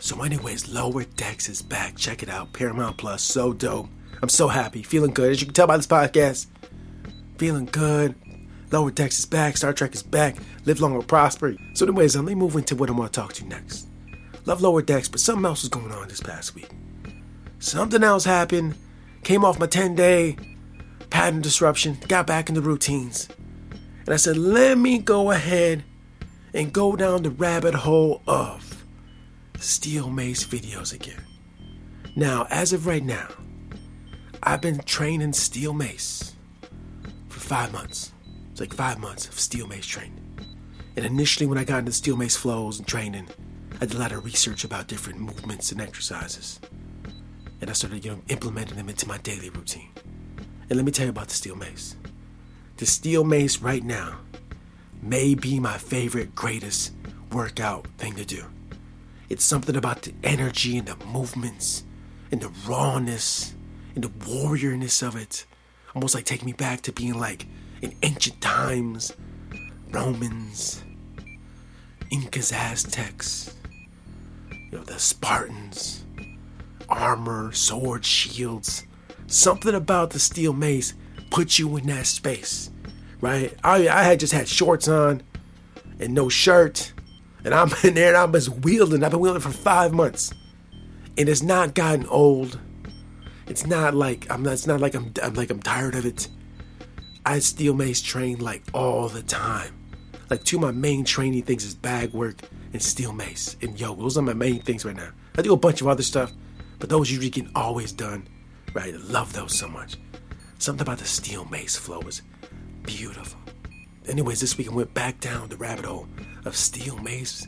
So, 0.00 0.22
anyways, 0.22 0.68
Lower 0.68 1.04
Decks 1.04 1.48
is 1.48 1.62
back. 1.62 1.96
Check 1.96 2.22
it 2.22 2.28
out. 2.28 2.52
Paramount 2.52 2.96
Plus. 2.96 3.22
So 3.22 3.52
dope. 3.52 3.88
I'm 4.20 4.28
so 4.28 4.48
happy. 4.48 4.82
Feeling 4.82 5.12
good. 5.12 5.30
As 5.30 5.40
you 5.40 5.46
can 5.46 5.54
tell 5.54 5.68
by 5.68 5.76
this 5.76 5.86
podcast, 5.86 6.46
feeling 7.38 7.66
good. 7.66 8.16
Lower 8.72 8.90
Decks 8.90 9.20
is 9.20 9.26
back. 9.26 9.56
Star 9.56 9.72
Trek 9.72 9.94
is 9.94 10.02
back. 10.02 10.36
Live 10.64 10.80
long 10.80 10.94
and 10.94 11.06
prosper. 11.06 11.56
So, 11.74 11.86
anyways, 11.86 12.16
let 12.16 12.24
me 12.24 12.34
move 12.34 12.56
into 12.56 12.74
what 12.74 12.90
I'm 12.90 12.96
going 12.96 13.08
to 13.08 13.12
talk 13.12 13.32
to 13.34 13.44
you 13.44 13.48
next. 13.48 13.86
Love 14.46 14.62
Lower 14.62 14.82
Decks, 14.82 15.08
but 15.08 15.20
something 15.20 15.44
else 15.44 15.62
was 15.62 15.68
going 15.68 15.92
on 15.92 16.08
this 16.08 16.20
past 16.20 16.56
week. 16.56 16.70
Something 17.60 18.02
else 18.02 18.24
happened. 18.24 18.74
Came 19.22 19.44
off 19.44 19.60
my 19.60 19.66
10 19.66 19.94
day 19.94 20.36
pattern 21.10 21.40
disruption. 21.40 21.98
Got 22.08 22.26
back 22.26 22.48
into 22.48 22.60
routines. 22.60 23.28
And 23.70 24.14
I 24.14 24.16
said, 24.16 24.36
let 24.36 24.76
me 24.76 24.98
go 24.98 25.30
ahead 25.30 25.84
and 26.58 26.72
go 26.72 26.96
down 26.96 27.22
the 27.22 27.30
rabbit 27.30 27.72
hole 27.72 28.20
of 28.26 28.84
steel 29.60 30.10
mace 30.10 30.44
videos 30.44 30.92
again. 30.92 31.22
Now, 32.16 32.48
as 32.50 32.72
of 32.72 32.84
right 32.84 33.04
now, 33.04 33.28
I've 34.42 34.60
been 34.60 34.80
training 34.80 35.34
steel 35.34 35.72
mace 35.72 36.34
for 37.28 37.38
five 37.38 37.72
months. 37.72 38.12
It's 38.50 38.60
like 38.60 38.74
five 38.74 38.98
months 38.98 39.28
of 39.28 39.38
steel 39.38 39.68
mace 39.68 39.86
training. 39.86 40.20
And 40.96 41.06
initially, 41.06 41.46
when 41.46 41.58
I 41.58 41.64
got 41.64 41.78
into 41.78 41.92
steel 41.92 42.16
mace 42.16 42.36
flows 42.36 42.80
and 42.80 42.88
training, 42.88 43.28
I 43.80 43.86
did 43.86 43.94
a 43.94 43.98
lot 44.00 44.10
of 44.10 44.24
research 44.24 44.64
about 44.64 44.88
different 44.88 45.20
movements 45.20 45.70
and 45.70 45.80
exercises. 45.80 46.58
And 47.60 47.70
I 47.70 47.72
started 47.72 48.04
you 48.04 48.10
know, 48.10 48.22
implementing 48.30 48.76
them 48.76 48.88
into 48.88 49.06
my 49.06 49.18
daily 49.18 49.50
routine. 49.50 49.90
And 50.68 50.76
let 50.76 50.84
me 50.84 50.90
tell 50.90 51.06
you 51.06 51.10
about 51.10 51.28
the 51.28 51.34
steel 51.34 51.54
mace. 51.54 51.94
The 52.78 52.86
steel 52.86 53.22
mace 53.22 53.60
right 53.60 53.84
now 53.84 54.18
may 55.02 55.34
be 55.34 55.60
my 55.60 55.78
favorite, 55.78 56.34
greatest 56.34 56.92
workout 57.32 57.86
thing 57.98 58.14
to 58.14 58.24
do. 58.24 58.44
It's 59.28 59.44
something 59.44 59.76
about 59.76 60.02
the 60.02 60.14
energy 60.24 60.78
and 60.78 60.88
the 60.88 60.96
movements 61.06 61.84
and 62.30 62.40
the 62.40 62.50
rawness 62.66 63.54
and 63.94 64.04
the 64.04 64.08
warriorness 64.08 65.06
of 65.06 65.16
it. 65.16 65.44
Almost 65.94 66.14
like 66.14 66.24
take 66.24 66.44
me 66.44 66.52
back 66.52 66.80
to 66.82 66.92
being 66.92 67.18
like 67.18 67.46
in 67.82 67.94
ancient 68.02 68.40
times, 68.40 69.12
Romans, 69.90 70.82
Incas, 72.10 72.52
Aztecs, 72.52 73.54
you 74.50 74.78
know, 74.78 74.84
the 74.84 74.98
Spartans, 74.98 76.04
armor, 76.88 77.52
sword, 77.52 78.04
shields. 78.04 78.86
Something 79.26 79.74
about 79.74 80.10
the 80.10 80.18
steel 80.18 80.52
mace 80.52 80.94
puts 81.30 81.58
you 81.58 81.76
in 81.76 81.86
that 81.86 82.06
space, 82.06 82.70
right? 83.20 83.54
I, 83.64 83.88
I 83.88 84.02
had 84.02 84.20
just 84.20 84.32
had 84.32 84.48
shorts 84.48 84.88
on 84.88 85.22
and 86.00 86.14
no 86.14 86.28
shirt, 86.28 86.92
and 87.44 87.54
I'm 87.54 87.70
in 87.84 87.94
there 87.94 88.08
and 88.08 88.16
I'm 88.16 88.32
just 88.32 88.48
wielding. 88.48 89.02
I've 89.02 89.10
been 89.10 89.20
wielding 89.20 89.42
for 89.42 89.50
five 89.50 89.92
months, 89.92 90.32
and 91.16 91.28
it's 91.28 91.42
not 91.42 91.74
gotten 91.74 92.06
old. 92.06 92.58
It's 93.46 93.66
not 93.66 93.94
like 93.94 94.30
I'm. 94.30 94.42
Not, 94.42 94.54
it's 94.54 94.66
not 94.66 94.80
like 94.80 94.94
I'm. 94.94 95.12
I'm 95.22 95.34
like 95.34 95.50
I'm 95.50 95.62
tired 95.62 95.94
of 95.94 96.04
it. 96.04 96.28
I 97.24 97.40
steel 97.40 97.74
mace 97.74 98.00
train 98.00 98.38
like 98.38 98.62
all 98.72 99.08
the 99.08 99.22
time. 99.22 99.74
Like 100.30 100.44
two 100.44 100.56
of 100.56 100.62
my 100.62 100.72
main 100.72 101.04
training 101.04 101.42
things 101.42 101.64
is 101.64 101.74
bag 101.74 102.12
work 102.12 102.36
and 102.72 102.82
steel 102.82 103.12
mace 103.12 103.56
and 103.62 103.78
yoga. 103.78 104.02
Those 104.02 104.18
are 104.18 104.22
my 104.22 104.34
main 104.34 104.60
things 104.60 104.84
right 104.84 104.96
now. 104.96 105.10
I 105.36 105.42
do 105.42 105.52
a 105.52 105.56
bunch 105.56 105.80
of 105.80 105.88
other 105.88 106.02
stuff, 106.02 106.32
but 106.78 106.90
those 106.90 107.10
usually 107.10 107.30
get 107.30 107.46
always 107.54 107.92
done. 107.92 108.28
Right? 108.74 108.94
I 108.94 108.98
love 108.98 109.32
those 109.32 109.58
so 109.58 109.68
much. 109.68 109.96
Something 110.58 110.82
about 110.82 110.98
the 110.98 111.06
steel 111.06 111.44
mace 111.46 111.76
flow 111.76 112.00
is 112.00 112.22
beautiful. 112.88 113.38
Anyways, 114.06 114.40
this 114.40 114.56
week 114.56 114.70
I 114.70 114.74
went 114.74 114.94
back 114.94 115.20
down 115.20 115.50
the 115.50 115.58
rabbit 115.58 115.84
hole 115.84 116.08
of 116.46 116.56
steel 116.56 116.96
mace 116.96 117.46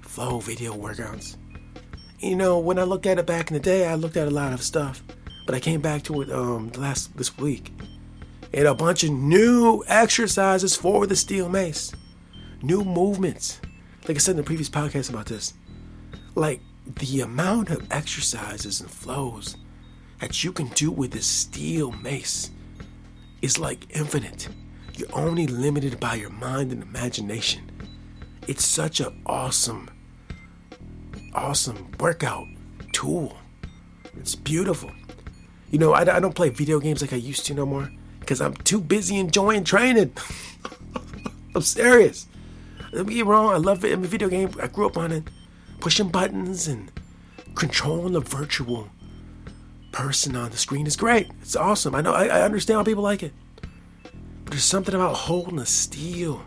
flow 0.00 0.40
video 0.40 0.74
workouts. 0.74 1.36
You 2.18 2.34
know, 2.34 2.58
when 2.58 2.76
I 2.76 2.82
looked 2.82 3.06
at 3.06 3.20
it 3.20 3.26
back 3.26 3.48
in 3.48 3.54
the 3.54 3.60
day, 3.60 3.86
I 3.86 3.94
looked 3.94 4.16
at 4.16 4.26
a 4.26 4.30
lot 4.32 4.52
of 4.52 4.60
stuff, 4.60 5.04
but 5.46 5.54
I 5.54 5.60
came 5.60 5.80
back 5.80 6.02
to 6.04 6.20
it 6.22 6.32
um 6.32 6.72
last 6.72 7.16
this 7.16 7.38
week, 7.38 7.72
and 8.52 8.66
a 8.66 8.74
bunch 8.74 9.04
of 9.04 9.10
new 9.10 9.84
exercises 9.86 10.74
for 10.74 11.06
the 11.06 11.14
steel 11.14 11.48
mace, 11.48 11.92
new 12.60 12.82
movements. 12.82 13.60
Like 14.08 14.16
I 14.16 14.18
said 14.18 14.32
in 14.32 14.38
the 14.38 14.42
previous 14.42 14.68
podcast 14.68 15.10
about 15.10 15.26
this, 15.26 15.54
like 16.34 16.60
the 16.98 17.20
amount 17.20 17.70
of 17.70 17.86
exercises 17.92 18.80
and 18.80 18.90
flows 18.90 19.56
that 20.18 20.42
you 20.42 20.52
can 20.52 20.66
do 20.70 20.90
with 20.90 21.12
this 21.12 21.26
steel 21.26 21.92
mace 21.92 22.50
is 23.42 23.58
like 23.58 23.86
infinite. 23.96 24.48
You're 24.96 25.08
only 25.12 25.46
limited 25.46 25.98
by 25.98 26.14
your 26.14 26.30
mind 26.30 26.72
and 26.72 26.82
imagination. 26.82 27.70
It's 28.46 28.64
such 28.64 29.00
an 29.00 29.22
awesome, 29.26 29.88
awesome 31.34 31.90
workout 31.98 32.46
tool. 32.92 33.36
It's 34.18 34.34
beautiful. 34.34 34.90
You 35.70 35.78
know, 35.78 35.92
I, 35.92 36.00
I 36.00 36.20
don't 36.20 36.34
play 36.34 36.48
video 36.48 36.80
games 36.80 37.00
like 37.00 37.12
I 37.12 37.16
used 37.16 37.46
to 37.46 37.54
no 37.54 37.64
more 37.64 37.90
because 38.18 38.40
I'm 38.40 38.54
too 38.54 38.80
busy 38.80 39.18
enjoying 39.18 39.64
training. 39.64 40.12
I'm 41.54 41.62
serious. 41.62 42.26
Don't 42.92 43.08
get 43.08 43.26
wrong, 43.26 43.52
I 43.52 43.56
love 43.56 43.84
it. 43.84 43.92
I'm 43.92 44.04
a 44.04 44.06
video 44.06 44.28
game. 44.28 44.50
I 44.60 44.66
grew 44.66 44.86
up 44.86 44.98
on 44.98 45.12
it, 45.12 45.24
pushing 45.78 46.08
buttons 46.08 46.66
and 46.66 46.90
controlling 47.54 48.12
the 48.12 48.20
virtual 48.20 48.88
person 49.92 50.36
on 50.36 50.50
the 50.50 50.56
screen 50.56 50.86
is 50.86 50.96
great. 50.96 51.28
It's 51.42 51.56
awesome. 51.56 51.94
I 51.94 52.00
know. 52.00 52.12
I, 52.12 52.26
I 52.26 52.42
understand 52.42 52.78
how 52.78 52.84
people 52.84 53.02
like 53.02 53.22
it. 53.22 53.32
But 54.02 54.52
there's 54.52 54.64
something 54.64 54.94
about 54.94 55.14
holding 55.14 55.58
a 55.58 55.66
steel, 55.66 56.44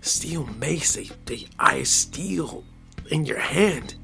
steel 0.00 0.46
mace, 0.46 0.96
a, 0.96 1.10
a 1.30 1.46
ice 1.58 1.90
steel 1.90 2.64
in 3.10 3.24
your 3.24 3.38
hand, 3.38 3.94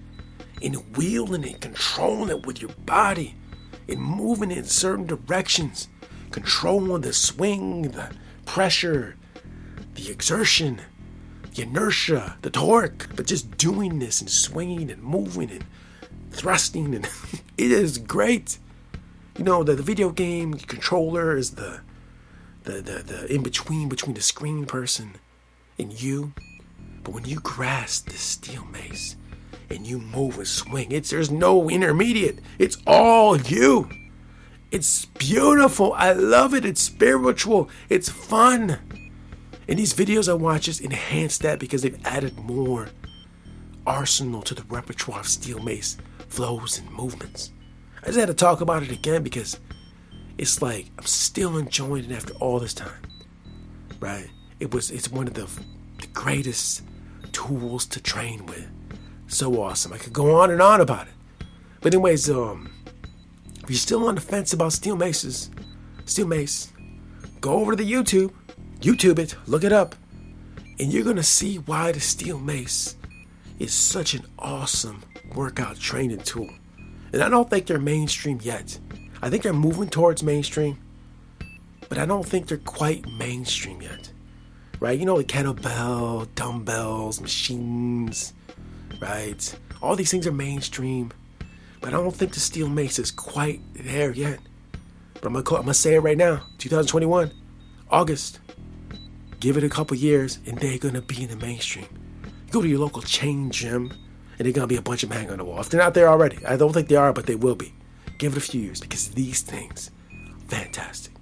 and 0.63 0.97
wielding 0.97 1.45
it, 1.45 1.61
controlling 1.61 2.31
it 2.31 2.47
with 2.47 2.61
your 2.61 2.73
body, 2.87 3.35
and 3.89 4.01
moving 4.01 4.51
it 4.51 4.59
in 4.59 4.65
certain 4.65 5.07
directions, 5.07 5.89
controlling 6.31 7.03
the 7.03 7.13
swing, 7.13 7.83
the 7.83 8.11
pressure, 8.47 9.17
the 9.95 10.11
exertion, 10.11 10.81
the 11.55 11.63
inertia, 11.63 12.37
the 12.43 12.51
torque. 12.51 13.09
But 13.15 13.27
just 13.27 13.57
doing 13.57 13.99
this 13.99 14.21
and 14.21 14.31
swinging 14.31 14.91
and 14.91 15.03
moving 15.03 15.51
and 15.51 15.65
thrusting 16.31 16.95
and 16.95 17.09
it 17.57 17.71
is 17.71 17.99
great. 17.99 18.59
You 19.37 19.45
know, 19.45 19.63
the, 19.65 19.75
the 19.75 19.83
video 19.83 20.11
game 20.11 20.55
controller 20.55 21.37
is 21.37 21.53
the 21.53 21.81
the, 22.65 22.73
the, 22.81 23.03
the 23.03 23.35
in 23.35 23.43
between 23.43 23.89
between 23.89 24.15
the 24.15 24.23
screen 24.23 24.65
person 24.67 25.17
and 25.79 26.01
you. 26.01 26.33
But 27.03 27.13
when 27.15 27.25
you 27.27 27.41
grasp 27.41 28.09
the 28.09 28.17
steel 28.17 28.65
mace 28.65 29.17
and 29.69 29.87
you 29.87 29.99
move 29.99 30.39
and 30.39 30.49
swing, 30.49 30.91
it's 30.91 31.11
there's 31.11 31.31
no 31.31 31.69
intermediate. 31.69 32.39
It's 32.59 32.79
all 32.87 33.39
you. 33.39 33.91
It's 34.71 35.05
beautiful. 35.05 35.93
I 35.93 36.13
love 36.13 36.55
it. 36.55 36.65
It's 36.65 36.81
spiritual. 36.81 37.69
It's 37.89 38.09
fun. 38.09 38.79
And 39.69 39.79
these 39.79 39.95
videos 39.95 40.29
I 40.29 40.35
watch 40.35 40.63
just 40.63 40.81
enhance 40.81 41.39
that 41.39 41.59
because 41.59 41.83
they've 41.83 42.05
added 42.07 42.39
more 42.39 42.89
arsenal 43.87 44.43
to 44.43 44.55
the 44.55 44.65
repertoire 44.65 45.21
of 45.21 45.29
steel 45.29 45.61
mace 45.61 45.97
flows 46.35 46.81
and 46.81 46.91
movements. 46.91 47.53
I 48.03 48.07
just 48.07 48.19
had 48.19 48.27
to 48.27 48.35
talk 48.35 48.61
about 48.61 48.83
it 48.83 48.91
again 48.91 49.23
because 49.23 49.61
it's 50.37 50.61
like 50.61 50.91
I'm 50.99 51.07
still 51.07 51.57
enjoying 51.57 52.11
it 52.11 52.13
after 52.13 52.35
all 52.35 52.59
this 52.59 52.75
time. 52.75 53.03
Right? 54.01 54.29
It 54.59 54.75
was 54.75 54.91
it's 54.91 55.11
one 55.11 55.29
of 55.29 55.35
the, 55.35 55.49
the 56.01 56.09
greatest 56.09 56.83
tools 57.31 57.87
to 57.87 58.03
train 58.03 58.47
with. 58.47 58.69
So 59.29 59.63
awesome. 59.63 59.93
I 59.93 59.99
could 59.99 60.13
go 60.13 60.41
on 60.41 60.51
and 60.51 60.61
on 60.61 60.81
about 60.81 61.07
it. 61.07 61.47
But 61.81 61.95
anyways, 61.95 62.29
um 62.29 62.73
if 63.63 63.71
you're 63.71 63.79
still 63.79 64.09
on 64.09 64.17
the 64.17 64.21
fence 64.21 64.53
about 64.53 64.73
steel 64.73 64.97
maces, 64.97 65.51
steel 66.05 66.27
mace, 66.27 66.73
go 67.41 67.53
over 67.61 67.77
to 67.77 67.83
the 67.83 67.91
YouTube, 67.91 68.33
YouTube 68.81 69.21
it, 69.21 69.37
look 69.47 69.63
it 69.63 69.73
up. 69.73 69.95
And 70.81 70.93
you're 70.93 71.15
to 71.15 71.23
see 71.23 71.59
why 71.59 71.93
the 71.93 72.01
steel 72.01 72.41
mace 72.41 72.97
is 73.59 73.73
such 73.73 74.15
an 74.15 74.27
awesome 74.39 75.03
workout 75.35 75.79
training 75.79 76.19
tool. 76.19 76.51
And 77.13 77.23
I 77.23 77.29
don't 77.29 77.49
think 77.49 77.67
they're 77.67 77.79
mainstream 77.79 78.41
yet. 78.43 78.79
I 79.23 79.31
think 79.31 79.43
they're 79.43 79.53
moving 79.53 79.89
towards 79.89 80.23
mainstream, 80.23 80.79
but 81.89 81.99
I 81.99 82.07
don't 82.07 82.27
think 82.27 82.49
they're 82.49 82.59
quite 82.59 83.07
mainstream 83.09 83.81
yet. 83.81 84.11
Right? 84.81 84.99
You 84.99 85.07
know, 85.07 85.19
the 85.19 85.25
kettlebell, 85.25 86.29
dumbbells, 86.35 87.21
machines, 87.21 88.35
right? 89.01 89.59
All 89.81 89.97
these 89.97 90.11
things 90.11 90.27
are 90.27 90.33
mainstream, 90.33 91.13
but 91.81 91.95
I 91.95 91.99
don't 91.99 92.15
think 92.15 92.35
the 92.35 92.41
steel 92.41 92.69
mace 92.69 92.99
is 92.99 93.11
quite 93.11 93.61
there 93.75 94.13
yet. 94.13 94.41
But 95.15 95.27
I'm 95.27 95.33
gonna, 95.35 95.57
I'm 95.57 95.63
gonna 95.63 95.75
say 95.75 95.95
it 95.95 96.01
right 96.01 96.19
now 96.19 96.43
2021, 96.59 97.33
August. 97.91 98.41
Give 99.41 99.57
it 99.57 99.65
a 99.65 99.69
couple 99.69 99.97
years, 99.97 100.39
and 100.47 100.59
they're 100.59 100.79
gonna 100.79 101.03
be 101.03 101.23
in 101.23 101.31
the 101.31 101.37
mainstream. 101.37 101.87
Go 102.55 102.63
to 102.63 102.69
your 102.69 102.79
local 102.79 103.03
chain 103.03 103.51
gym, 103.51 103.93
and 104.39 104.47
they're 104.47 104.53
gonna 104.53 104.69
be 104.69 104.77
a 104.77 104.81
bunch 104.81 105.03
of 105.03 105.09
them 105.09 105.19
hanging 105.19 105.33
on 105.33 105.39
the 105.39 105.45
wall. 105.45 105.59
If 105.59 105.71
they're 105.71 105.81
not 105.81 105.93
there 105.93 106.09
already, 106.09 106.39
I 106.47 106.57
don't 106.57 106.73
think 106.73 106.87
they 106.87 106.95
are, 106.95 107.13
but 107.13 107.27
they 107.27 107.35
will 107.35 107.57
be. 107.57 107.75
Give 108.17 108.31
it 108.31 108.39
a 108.39 108.41
few 108.41 108.61
years 108.61 108.81
because 108.81 109.09
these 109.09 109.43
things, 109.43 109.91
fantastic. 110.47 111.15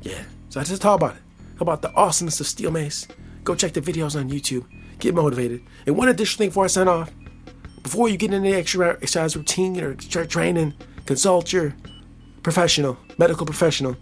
Yeah. 0.00 0.22
So 0.48 0.58
I 0.58 0.64
just 0.64 0.80
talk 0.80 0.98
about 0.98 1.16
it. 1.16 1.22
About 1.60 1.82
the 1.82 1.92
awesomeness 1.92 2.40
of 2.40 2.46
steel 2.46 2.70
mace. 2.70 3.06
Go 3.44 3.54
check 3.54 3.74
the 3.74 3.82
videos 3.82 4.18
on 4.18 4.30
YouTube. 4.30 4.64
Get 4.98 5.14
motivated. 5.14 5.62
And 5.86 5.98
one 5.98 6.08
additional 6.08 6.38
thing 6.38 6.48
before 6.48 6.64
I 6.64 6.68
sign 6.68 6.88
off, 6.88 7.12
before 7.82 8.08
you 8.08 8.16
get 8.16 8.32
into 8.32 8.48
the 8.48 8.56
extra 8.56 8.94
exercise 8.94 9.36
routine 9.36 9.78
or 9.78 10.00
start 10.00 10.30
training, 10.30 10.72
consult 11.04 11.52
your 11.52 11.76
professional, 12.42 12.96
medical 13.18 13.44
professional. 13.44 13.98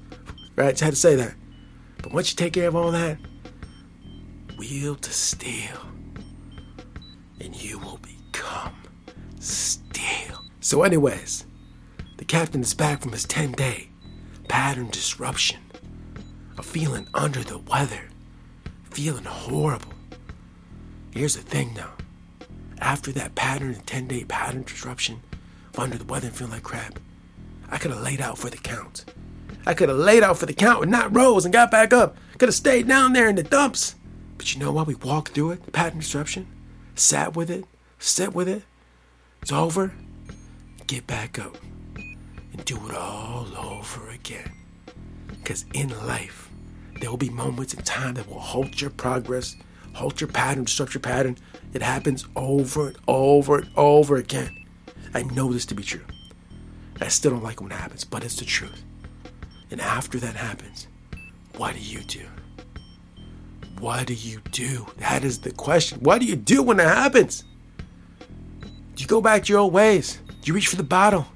Right? 0.55 0.71
Just 0.71 0.85
had 0.85 0.91
to 0.93 0.97
say 0.97 1.17
that. 1.17 1.35
But 2.05 2.13
once 2.13 2.31
you 2.31 2.37
take 2.37 2.53
care 2.53 2.69
of 2.69 2.77
all 2.77 2.93
that, 2.93 3.19
wield 4.57 5.03
to 5.03 5.13
steel, 5.13 5.81
and 7.47 7.63
you 7.63 7.79
will 7.79 7.99
become 7.99 8.75
steel. 9.39 10.45
So, 10.61 10.83
anyways, 10.83 11.47
the 12.17 12.25
captain 12.25 12.61
is 12.61 12.75
back 12.75 13.01
from 13.01 13.13
his 13.13 13.25
10 13.25 13.53
day 13.53 13.89
pattern 14.49 14.91
disruption 14.91 15.61
of 16.59 16.67
feeling 16.67 17.07
under 17.15 17.43
the 17.45 17.59
weather, 17.59 18.09
feeling 18.91 19.25
horrible. 19.25 19.93
Here's 21.13 21.37
the 21.37 21.43
thing 21.43 21.75
though 21.75 21.93
after 22.81 23.13
that 23.13 23.37
pattern, 23.37 23.77
10 23.87 24.09
day 24.09 24.25
pattern 24.25 24.65
disruption 24.65 25.23
of 25.73 25.79
under 25.79 25.97
the 25.97 26.05
weather 26.05 26.27
and 26.27 26.37
feeling 26.37 26.53
like 26.53 26.65
crap, 26.65 26.99
I 27.71 27.79
could 27.79 27.93
have 27.93 28.03
laid 28.03 28.21
out 28.21 28.39
for 28.39 28.51
the 28.51 28.57
count. 28.57 29.05
I 29.65 29.75
could 29.75 29.89
have 29.89 29.99
laid 29.99 30.23
out 30.25 30.39
for 30.39 30.47
the 30.47 30.53
count 30.53 30.83
and 30.83 30.91
not 30.91 31.15
rose 31.15 31.45
and 31.45 31.53
got 31.55 31.71
back 31.71 31.93
up. 31.93 32.17
Could 32.39 32.49
have 32.49 32.55
stayed 32.55 32.89
down 32.89 33.13
there 33.13 33.29
in 33.29 33.37
the 33.37 33.43
dumps. 33.43 33.95
But 34.37 34.53
you 34.53 34.61
know 34.61 34.73
what? 34.73 34.87
We 34.87 34.97
walked 34.97 35.33
through 35.33 35.53
it, 35.53 35.73
pattern 35.73 36.01
disruption, 36.01 36.47
sat 36.97 37.37
with 37.37 37.51
it, 37.51 37.65
sit 37.99 38.35
with 38.35 38.49
it. 38.49 38.63
It's 39.43 39.53
over. 39.53 39.93
Get 40.87 41.07
back 41.07 41.39
up 41.39 41.57
and 42.53 42.65
do 42.65 42.77
it 42.89 42.95
all 42.95 43.47
over 43.57 44.09
again. 44.11 44.51
Because 45.29 45.65
in 45.75 45.91
life, 46.07 46.51
there 47.01 47.11
will 47.11 47.17
be 47.17 47.31
moments 47.31 47.75
in 47.75 47.83
time 47.83 48.15
that 48.15 48.29
will 48.29 48.41
halt 48.41 48.81
your 48.81 48.91
progress, 48.91 49.55
halt 49.95 50.21
your 50.21 50.29
pattern, 50.29 50.65
disrupt 50.65 50.95
your 50.95 51.01
pattern. 51.01 51.37
It 51.73 51.83
happens 51.83 52.27
over 52.35 52.89
and 52.89 52.97
over 53.07 53.59
and 53.59 53.71
over 53.77 54.17
again. 54.17 54.65
I 55.15 55.23
know 55.23 55.53
this 55.53 55.67
to 55.67 55.75
be 55.75 55.83
true. 55.83 56.05
I 57.01 57.09
still 57.09 57.33
don't 57.33 57.43
like 57.43 57.61
when 57.61 57.73
it 57.73 57.77
happens, 57.77 58.05
but 58.05 58.25
it's 58.25 58.37
the 58.37 58.45
truth. 58.45 58.83
And 59.71 59.81
after 59.81 60.19
that 60.19 60.37
happens, 60.37 60.87
what 61.57 61.75
do 61.75 61.81
you 61.81 62.01
do? 62.01 62.27
What 63.81 64.07
do 64.07 64.15
you 64.15 64.41
do? 64.53 64.87
That 64.99 65.23
is 65.23 65.41
the 65.41 65.53
question. 65.53 65.99
What 66.01 66.21
do 66.21 66.27
you 66.27 66.37
do 66.37 66.63
when 66.63 66.81
it 66.81 66.85
happens? 66.85 67.45
Do 68.19 69.03
you 69.03 69.07
go 69.07 69.21
back 69.21 69.45
to 69.45 69.53
your 69.53 69.61
old 69.61 69.73
ways? 69.73 70.19
Do 70.27 70.35
you 70.47 70.55
reach 70.55 70.69
for 70.69 70.77
the 70.77 70.83
bottle? 70.83 71.27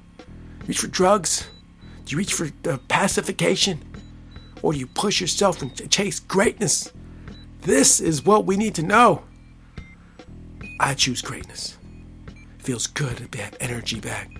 Reach 0.65 0.79
for 0.79 0.87
drugs? 0.87 1.47
Do 2.05 2.13
you 2.13 2.17
reach 2.17 2.33
for 2.33 2.49
uh, 2.67 2.77
pacification? 2.87 3.83
Or 4.63 4.73
do 4.73 4.79
you 4.79 4.87
push 4.87 5.21
yourself 5.21 5.61
and 5.61 5.91
chase 5.91 6.19
greatness? 6.19 6.91
This 7.61 7.99
is 7.99 8.25
what 8.25 8.45
we 8.45 8.57
need 8.57 8.73
to 8.75 8.83
know. 8.83 9.23
I 10.79 10.95
choose 10.95 11.21
greatness. 11.21 11.77
It 12.27 12.63
feels 12.63 12.87
good 12.87 13.31
to 13.31 13.37
have 13.37 13.55
energy 13.59 13.99
back. 13.99 14.31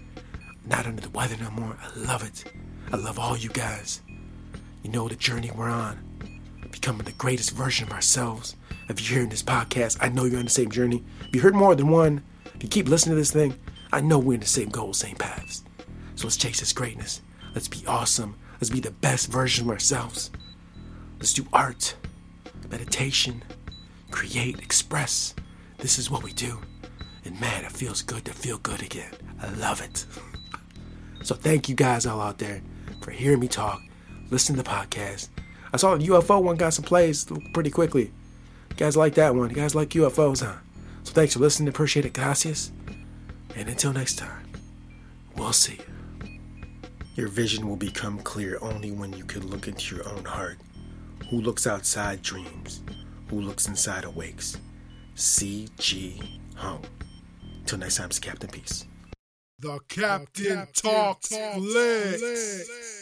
Not 0.65 0.87
under 0.87 1.01
the 1.01 1.09
weather 1.09 1.35
no 1.39 1.51
more. 1.51 1.77
I 1.79 1.99
love 1.99 2.23
it. 2.23 2.51
I 2.91 2.97
love 2.97 3.19
all 3.19 3.37
you 3.37 3.49
guys. 3.49 4.01
You 4.83 4.89
know 4.89 5.07
the 5.07 5.15
journey 5.15 5.51
we're 5.53 5.69
on. 5.69 6.10
Becoming 6.69 7.05
the 7.05 7.11
greatest 7.13 7.51
version 7.51 7.87
of 7.87 7.93
ourselves. 7.93 8.55
If 8.89 8.99
you're 9.01 9.15
hearing 9.15 9.29
this 9.29 9.43
podcast, 9.43 9.97
I 10.01 10.09
know 10.09 10.25
you're 10.25 10.39
on 10.39 10.45
the 10.45 10.51
same 10.51 10.69
journey. 10.69 11.03
If 11.27 11.35
you 11.35 11.41
heard 11.41 11.55
more 11.55 11.75
than 11.75 11.87
one, 11.89 12.23
if 12.53 12.61
you 12.61 12.69
keep 12.69 12.87
listening 12.87 13.15
to 13.15 13.21
this 13.21 13.31
thing, 13.31 13.55
I 13.93 14.01
know 14.01 14.19
we're 14.19 14.35
in 14.35 14.39
the 14.41 14.45
same 14.45 14.69
goals, 14.69 14.99
same 14.99 15.15
paths. 15.15 15.63
So 16.15 16.27
let's 16.27 16.37
chase 16.37 16.59
this 16.59 16.73
greatness. 16.73 17.21
Let's 17.53 17.67
be 17.67 17.85
awesome. 17.87 18.35
Let's 18.55 18.69
be 18.69 18.79
the 18.79 18.91
best 18.91 19.31
version 19.31 19.65
of 19.65 19.71
ourselves. 19.71 20.31
Let's 21.17 21.33
do 21.33 21.47
art, 21.51 21.95
meditation, 22.69 23.43
create, 24.11 24.59
express. 24.59 25.33
This 25.77 25.97
is 25.97 26.11
what 26.11 26.23
we 26.23 26.31
do. 26.33 26.59
And 27.25 27.39
man, 27.39 27.65
it 27.65 27.71
feels 27.71 28.01
good 28.01 28.25
to 28.25 28.33
feel 28.33 28.57
good 28.59 28.81
again. 28.81 29.11
I 29.41 29.49
love 29.53 29.81
it. 29.81 30.05
so 31.23 31.35
thank 31.35 31.69
you 31.69 31.75
guys 31.75 32.05
all 32.05 32.21
out 32.21 32.37
there 32.37 32.61
for 33.01 33.11
hearing 33.11 33.39
me 33.39 33.47
talk, 33.47 33.81
listening 34.29 34.57
to 34.57 34.63
the 34.63 34.69
podcast. 34.69 35.29
I 35.73 35.77
saw 35.77 35.95
the 35.95 36.05
UFO 36.07 36.41
one 36.43 36.57
got 36.57 36.73
some 36.73 36.83
plays 36.83 37.25
pretty 37.53 37.69
quickly. 37.69 38.11
You 38.69 38.75
guys 38.75 38.97
like 38.97 39.15
that 39.15 39.35
one. 39.35 39.49
You 39.49 39.55
guys 39.55 39.75
like 39.75 39.89
UFOs, 39.89 40.43
huh? 40.43 40.57
So 41.03 41.13
thanks 41.13 41.33
for 41.33 41.39
listening. 41.39 41.69
Appreciate 41.69 42.05
it. 42.05 42.13
Gracias. 42.13 42.71
And 43.55 43.69
until 43.69 43.93
next 43.93 44.17
time, 44.17 44.47
we'll 45.35 45.53
see 45.53 45.77
you. 45.77 46.39
Your 47.15 47.27
vision 47.27 47.67
will 47.67 47.75
become 47.75 48.19
clear 48.19 48.57
only 48.61 48.91
when 48.91 49.13
you 49.13 49.25
can 49.25 49.47
look 49.47 49.67
into 49.67 49.95
your 49.95 50.07
own 50.07 50.23
heart. 50.23 50.57
Who 51.29 51.41
looks 51.41 51.67
outside 51.67 52.21
dreams? 52.21 52.81
Who 53.29 53.41
looks 53.41 53.67
inside 53.67 54.05
awakes? 54.05 54.57
C.G. 55.15 56.21
Jung. 56.61 56.85
Till 57.65 57.77
next 57.79 57.97
time, 57.97 58.07
it's 58.07 58.19
Captain 58.19 58.49
Peace. 58.49 58.85
The 59.59 59.79
Captain, 59.87 60.43
the 60.43 60.49
Captain 60.55 60.73
Talks, 60.73 61.29
Talks 61.29 61.57
Flicks. 61.57 63.00